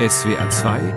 [0.00, 0.92] SWR 2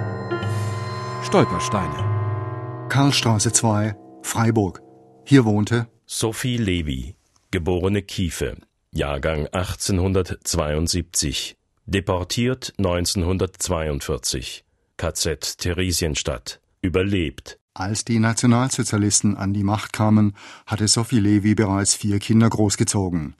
[1.23, 4.81] Stolpersteine Karlstraße 2, Freiburg.
[5.23, 7.13] Hier wohnte Sophie Levi,
[7.51, 8.57] geborene Kiefe,
[8.91, 14.65] Jahrgang 1872, deportiert 1942,
[14.97, 17.59] KZ Theresienstadt, überlebt.
[17.75, 20.33] Als die Nationalsozialisten an die Macht kamen,
[20.65, 23.35] hatte Sophie Levi bereits vier Kinder großgezogen.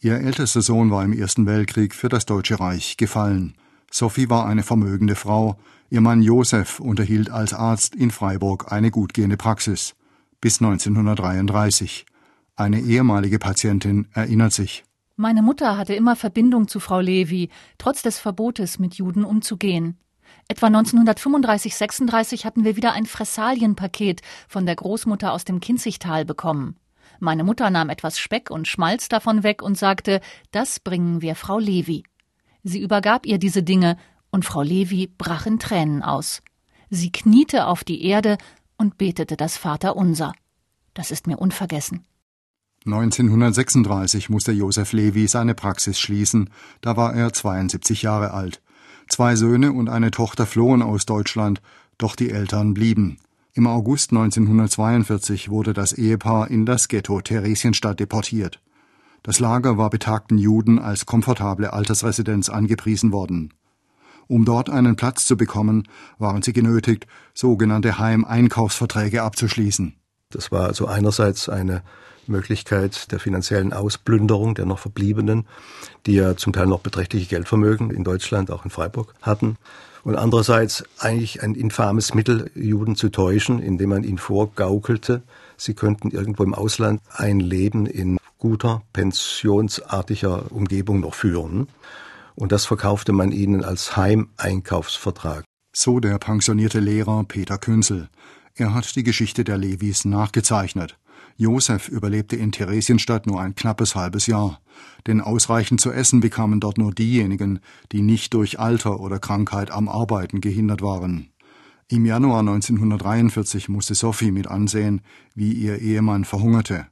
[0.00, 3.54] Ihr ältester Sohn war im Ersten Weltkrieg für das Deutsche Reich gefallen.
[3.90, 5.56] Sophie war eine vermögende Frau.
[5.88, 9.94] Ihr Mann Josef unterhielt als Arzt in Freiburg eine gutgehende Praxis.
[10.40, 12.06] Bis 1933.
[12.56, 14.84] Eine ehemalige Patientin erinnert sich.
[15.16, 17.48] Meine Mutter hatte immer Verbindung zu Frau Levi,
[17.78, 19.98] trotz des Verbotes, mit Juden umzugehen.
[20.48, 26.76] Etwa 1935-36 hatten wir wieder ein Fressalienpaket von der Großmutter aus dem Kinzigtal bekommen.
[27.18, 31.58] Meine Mutter nahm etwas Speck und Schmalz davon weg und sagte, das bringen wir Frau
[31.58, 32.04] Levi.
[32.68, 33.96] Sie übergab ihr diese Dinge,
[34.30, 36.42] und Frau Levi brach in Tränen aus.
[36.90, 38.38] Sie kniete auf die Erde
[38.76, 40.32] und betete das Vaterunser.
[40.92, 42.04] Das ist mir unvergessen.
[42.84, 48.60] 1936 musste Josef Levi seine Praxis schließen, da war er 72 Jahre alt.
[49.08, 51.62] Zwei Söhne und eine Tochter flohen aus Deutschland,
[51.98, 53.18] doch die Eltern blieben.
[53.54, 58.60] Im August 1942 wurde das Ehepaar in das Ghetto Theresienstadt deportiert.
[59.26, 63.52] Das Lager war betagten Juden als komfortable Altersresidenz angepriesen worden.
[64.28, 69.96] Um dort einen Platz zu bekommen, waren sie genötigt, sogenannte Heimeinkaufsverträge abzuschließen.
[70.30, 71.82] Das war also einerseits eine
[72.28, 75.48] Möglichkeit der finanziellen Ausplünderung der noch Verbliebenen,
[76.06, 79.56] die ja zum Teil noch beträchtliche Geldvermögen in Deutschland, auch in Freiburg hatten.
[80.04, 85.24] Und andererseits eigentlich ein infames Mittel, Juden zu täuschen, indem man ihnen vorgaukelte,
[85.56, 91.68] sie könnten irgendwo im Ausland ein Leben in guter, pensionsartiger Umgebung noch führen.
[92.34, 95.44] Und das verkaufte man ihnen als Heimeinkaufsvertrag.
[95.74, 98.08] So der pensionierte Lehrer Peter Künzel.
[98.54, 100.98] Er hat die Geschichte der Levis nachgezeichnet.
[101.36, 104.60] Josef überlebte in Theresienstadt nur ein knappes halbes Jahr,
[105.06, 107.60] denn ausreichend zu essen bekamen dort nur diejenigen,
[107.92, 111.30] die nicht durch Alter oder Krankheit am Arbeiten gehindert waren.
[111.88, 115.02] Im Januar 1943 musste Sophie mit ansehen,
[115.34, 116.86] wie ihr Ehemann verhungerte.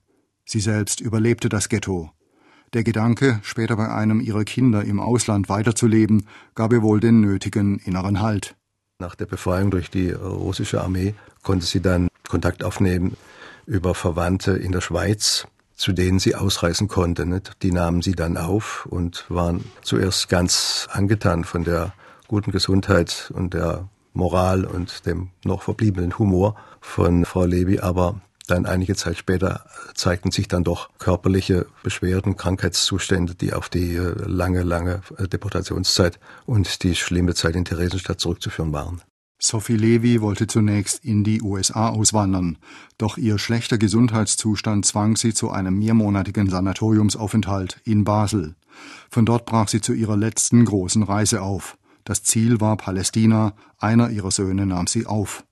[0.45, 2.11] Sie selbst überlebte das Ghetto.
[2.75, 7.79] Der Gedanke, später bei einem ihrer Kinder im Ausland weiterzuleben, gab ihr wohl den nötigen
[7.79, 8.57] inneren Halt.
[8.99, 13.17] Nach der Befreiung durch die russische Armee konnte sie dann Kontakt aufnehmen
[13.67, 15.47] über Verwandte in der Schweiz,
[15.77, 17.43] zu denen sie ausreisen konnte.
[17.63, 21.93] Die nahmen sie dann auf und waren zuerst ganz angetan von der
[22.29, 28.67] guten Gesundheit und der Moral und dem noch verbliebenen Humor von Frau Levy, aber dann
[28.67, 34.63] einige Zeit später zeigten sich dann doch körperliche Beschwerden, Krankheitszustände, die auf die äh, lange,
[34.63, 39.01] lange äh, Deportationszeit und die schlimme Zeit in Theresienstadt zurückzuführen waren.
[39.39, 42.57] Sophie Levy wollte zunächst in die USA auswandern,
[42.99, 48.55] doch ihr schlechter Gesundheitszustand zwang sie zu einem mehrmonatigen Sanatoriumsaufenthalt in Basel.
[49.11, 51.77] Von dort brach sie zu ihrer letzten großen Reise auf.
[52.05, 55.45] Das Ziel war Palästina, einer ihrer Söhne nahm sie auf.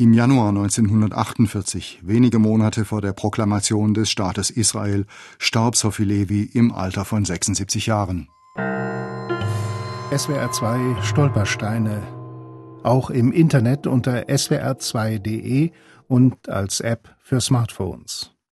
[0.00, 5.06] Im Januar 1948, wenige Monate vor der Proklamation des Staates Israel,
[5.38, 8.28] starb Sophie Levy im Alter von 76 Jahren.
[10.16, 12.00] SWR 2 Stolpersteine
[12.84, 15.72] auch im Internet unter swr2.de
[16.06, 18.37] und als App für Smartphones.